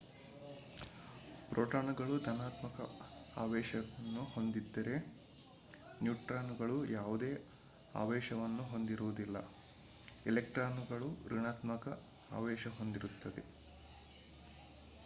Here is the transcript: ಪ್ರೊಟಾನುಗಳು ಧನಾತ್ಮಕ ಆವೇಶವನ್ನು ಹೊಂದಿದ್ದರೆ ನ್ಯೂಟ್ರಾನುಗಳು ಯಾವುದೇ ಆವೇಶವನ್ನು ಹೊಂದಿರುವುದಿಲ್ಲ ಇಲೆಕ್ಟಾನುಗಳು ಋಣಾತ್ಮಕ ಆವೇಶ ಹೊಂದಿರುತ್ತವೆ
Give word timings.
ಪ್ರೊಟಾನುಗಳು 1.51 2.15
ಧನಾತ್ಮಕ 2.19 2.77
ಆವೇಶವನ್ನು 3.35 4.23
ಹೊಂದಿದ್ದರೆ 4.31 4.95
ನ್ಯೂಟ್ರಾನುಗಳು 6.01 6.77
ಯಾವುದೇ 6.91 7.31
ಆವೇಶವನ್ನು 7.93 8.65
ಹೊಂದಿರುವುದಿಲ್ಲ 8.65 9.37
ಇಲೆಕ್ಟಾನುಗಳು 10.25 11.09
ಋಣಾತ್ಮಕ 11.31 11.85
ಆವೇಶ 12.31 12.67
ಹೊಂದಿರುತ್ತವೆ 12.77 13.43